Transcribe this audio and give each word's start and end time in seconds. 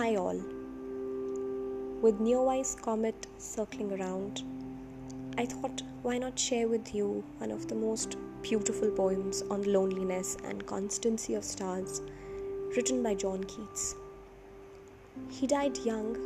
Hi, 0.00 0.16
all. 0.16 0.40
With 2.00 2.20
Neowise 2.20 2.74
Comet 2.80 3.26
circling 3.36 3.92
around, 3.92 4.42
I 5.36 5.44
thought 5.44 5.82
why 6.00 6.16
not 6.16 6.38
share 6.38 6.68
with 6.68 6.94
you 6.94 7.22
one 7.36 7.50
of 7.50 7.68
the 7.68 7.74
most 7.74 8.16
beautiful 8.40 8.90
poems 8.92 9.42
on 9.50 9.70
loneliness 9.70 10.38
and 10.42 10.64
constancy 10.64 11.34
of 11.34 11.44
stars 11.44 12.00
written 12.74 13.02
by 13.02 13.14
John 13.14 13.44
Keats. 13.44 13.94
He 15.28 15.46
died 15.46 15.76
young, 15.84 16.16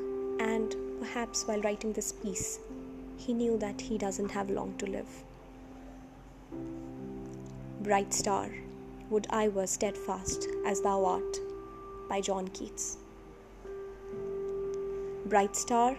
and 0.40 0.76
perhaps 1.00 1.42
while 1.42 1.60
writing 1.62 1.92
this 1.92 2.12
piece, 2.12 2.60
he 3.16 3.32
knew 3.34 3.58
that 3.58 3.80
he 3.80 3.98
doesn't 3.98 4.30
have 4.30 4.50
long 4.50 4.76
to 4.78 4.86
live. 4.86 5.24
Bright 7.80 8.14
Star, 8.14 8.50
Would 9.10 9.26
I 9.30 9.48
Were 9.48 9.66
Steadfast 9.66 10.46
as 10.64 10.80
Thou 10.80 11.04
Art 11.04 11.38
by 12.08 12.20
John 12.20 12.46
Keats. 12.46 12.98
Bright 15.26 15.56
star, 15.56 15.96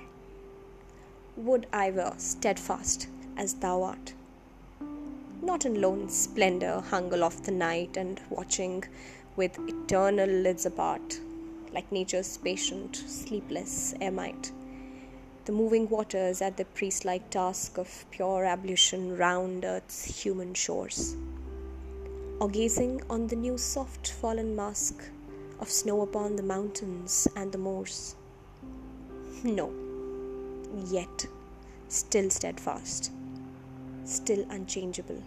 would 1.36 1.66
I 1.74 1.90
were 1.90 2.14
steadfast 2.18 3.08
as 3.36 3.56
thou 3.56 3.82
art. 3.82 4.14
Not 5.42 5.66
in 5.66 5.82
lone 5.82 6.10
splendor 6.10 6.82
hung 6.82 7.12
aloft 7.12 7.46
the 7.46 7.52
night 7.52 7.98
and 7.98 8.22
watching 8.30 8.84
with 9.36 9.58
eternal 9.68 10.30
lids 10.30 10.68
apart, 10.68 11.20
like 11.74 11.92
nature's 11.92 12.38
patient, 12.38 12.98
sleepless 13.08 13.96
eremite. 14.00 14.52
The 15.46 15.54
moving 15.54 15.90
waters 15.90 16.40
at 16.40 16.58
the 16.58 16.66
priest 16.66 17.04
like 17.04 17.32
task 17.32 17.80
of 17.80 18.06
pure 18.12 18.46
ablution 18.46 19.18
round 19.18 19.66
earth's 19.66 20.22
human 20.22 20.54
shores. 20.54 21.16
Or 22.40 22.48
gazing 22.48 23.02
on 23.10 23.26
the 23.26 23.36
new 23.36 23.58
soft 23.58 24.12
fallen 24.12 24.56
mask 24.56 25.04
of 25.60 25.72
snow 25.72 26.02
upon 26.02 26.36
the 26.36 26.44
mountains 26.44 27.28
and 27.36 27.52
the 27.52 27.58
moors 27.58 28.16
no, 29.44 29.72
yet 30.88 31.28
still 31.88 32.30
steadfast, 32.30 33.12
still 34.04 34.46
unchangeable. 34.50 35.22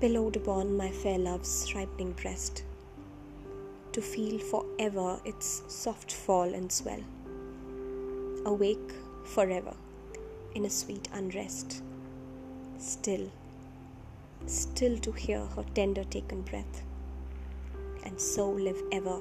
Pillowed 0.00 0.36
upon 0.36 0.76
my 0.76 0.90
fair 0.90 1.18
love's 1.18 1.74
ripening 1.74 2.12
breast, 2.12 2.64
to 3.92 4.00
feel 4.00 4.38
forever 4.38 5.20
its 5.24 5.62
soft 5.66 6.12
fall 6.12 6.54
and 6.54 6.70
swell. 6.70 7.00
Awake 8.46 8.92
forever 9.24 9.74
in 10.54 10.64
a 10.64 10.70
sweet 10.70 11.08
unrest, 11.12 11.82
still, 12.78 13.30
still 14.46 14.96
to 14.98 15.12
hear 15.12 15.44
her 15.56 15.64
tender 15.74 16.04
taken 16.04 16.42
breath, 16.42 16.82
and 18.04 18.20
so 18.20 18.48
live 18.50 18.80
ever, 18.92 19.18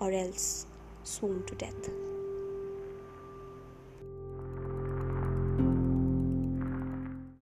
or 0.00 0.12
else 0.12 0.66
swoon 1.04 1.42
to 1.44 1.54
death. 1.54 2.13